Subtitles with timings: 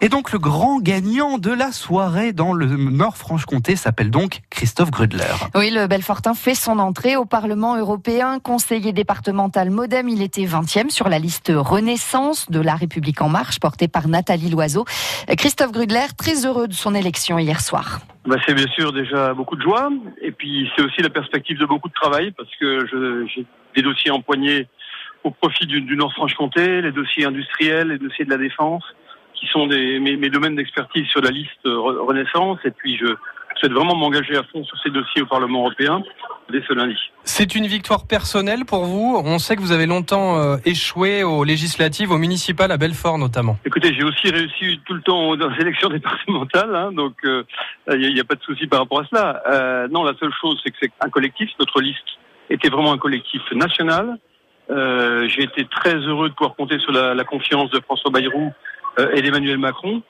[0.00, 5.24] Et donc le grand gagnant de la soirée dans le Nord-Franche-Comté s'appelle donc Christophe Grudler.
[5.56, 8.38] Oui, le Belfortin fait son entrée au Parlement européen.
[8.38, 13.58] Conseiller départemental Modem, il était 20e sur la liste Renaissance de la République en marche
[13.58, 14.84] portée par Nathalie Loiseau.
[15.36, 17.98] Christophe Grudler, très heureux de son élection hier soir.
[18.24, 19.90] Bah, c'est bien sûr déjà beaucoup de joie
[20.22, 22.86] et puis c'est aussi la perspective de beaucoup de travail parce que
[23.34, 23.44] j'ai
[23.74, 24.68] des dossiers empoignés
[25.24, 28.84] au profit du, du Nord-Franche-Comté, les dossiers industriels, les dossiers de la défense
[29.38, 32.58] qui sont des, mes, mes domaines d'expertise sur la liste Renaissance.
[32.64, 33.14] Et puis, je
[33.58, 36.02] souhaite vraiment m'engager à fond sur ces dossiers au Parlement européen
[36.50, 36.96] dès ce lundi.
[37.24, 39.20] C'est une victoire personnelle pour vous.
[39.22, 43.58] On sait que vous avez longtemps euh, échoué aux législatives, aux municipales, à Belfort notamment.
[43.64, 48.18] Écoutez, j'ai aussi réussi tout le temps aux élections départementales, hein, donc il euh, n'y
[48.18, 49.42] a, a, pas de souci par rapport à cela.
[49.50, 51.50] Euh, non, la seule chose, c'est que c'est un collectif.
[51.58, 51.98] Notre liste
[52.48, 54.16] était vraiment un collectif national.
[54.70, 58.48] Euh, j'ai été très heureux de pouvoir compter sur la, la confiance de François Bayrou
[58.48, 58.50] euh,
[59.12, 60.02] et d'Emmanuel Macron,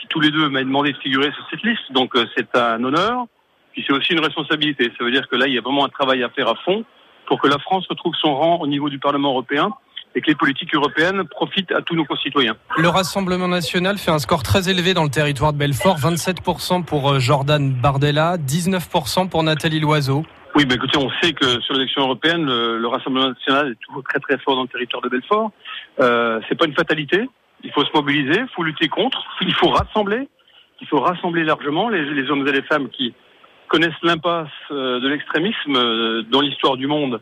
[0.00, 1.92] qui tous les deux m'avaient demandé de figurer sur cette liste.
[1.92, 3.26] Donc euh, c'est un honneur.
[3.72, 4.92] Puis c'est aussi une responsabilité.
[4.96, 6.84] Ça veut dire que là, il y a vraiment un travail à faire à fond
[7.26, 9.70] pour que la France retrouve son rang au niveau du Parlement européen
[10.14, 12.54] et que les politiques européennes profitent à tous nos concitoyens.
[12.76, 17.10] Le Rassemblement national fait un score très élevé dans le territoire de Belfort, 27% pour
[17.10, 20.24] euh, Jordan Bardella, 19% pour Nathalie Loiseau.
[20.54, 24.04] Oui, mais écoutez, on sait que sur l'élection européenne, le, le, Rassemblement national est toujours
[24.04, 25.50] très très fort dans le territoire de Belfort.
[26.00, 27.28] Euh, c'est pas une fatalité.
[27.64, 30.28] Il faut se mobiliser, il faut lutter contre, il faut rassembler,
[30.80, 33.14] il faut rassembler largement les, hommes et les femmes qui
[33.68, 37.20] connaissent l'impasse euh, de l'extrémisme euh, dans l'histoire du monde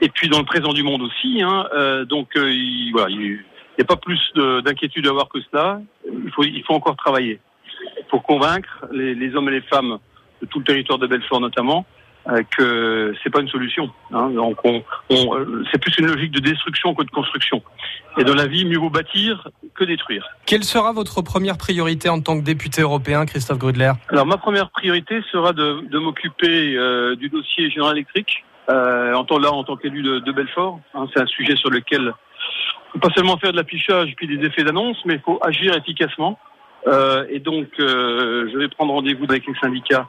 [0.00, 1.42] et puis dans le présent du monde aussi.
[1.42, 1.66] Hein.
[1.74, 4.20] Euh, donc il, n'y a pas plus
[4.64, 5.80] d'inquiétude à avoir que cela.
[6.06, 7.40] Il faut, il faut encore travailler
[8.08, 9.98] pour convaincre les, hommes et les femmes
[10.40, 11.84] de tout le territoire de Belfort notamment
[12.28, 13.90] euh, que c'est pas une solution.
[14.12, 14.30] Hein.
[14.30, 17.62] Donc on, on c'est plus une logique de destruction que de construction.
[18.18, 20.26] Et dans la vie, mieux vaut bâtir que détruire.
[20.44, 24.70] Quelle sera votre première priorité en tant que député européen, Christophe Grudler Alors ma première
[24.70, 28.44] priorité sera de, de m'occuper euh, du dossier Général Électrique.
[28.70, 31.70] Euh, en tant là, en tant qu'élu de, de, Belfort, hein, c'est un sujet sur
[31.70, 32.12] lequel
[32.92, 36.38] faut pas seulement faire de l'affichage puis des effets d'annonce, mais il faut agir efficacement.
[36.86, 40.08] Euh, et donc, euh, je vais prendre rendez-vous avec les syndicats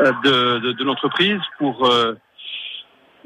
[0.00, 1.90] de, de, de l'entreprise pour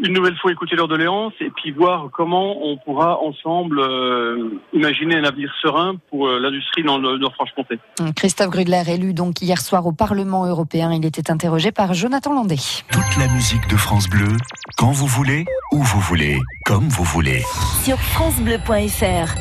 [0.02, 5.16] une nouvelle fois écouter leurs doléances et puis voir comment on pourra ensemble euh, imaginer
[5.16, 7.78] un avenir serein pour euh, l'industrie dans le Nord-Franche-Comté.
[8.16, 12.56] Christophe Grudler, élu donc hier soir au Parlement européen, il était interrogé par Jonathan Landé.
[12.90, 14.36] Toute la musique de France Bleu,
[14.76, 17.42] quand vous voulez, où vous voulez, comme vous voulez.
[17.84, 19.36] Sur francebleu.fr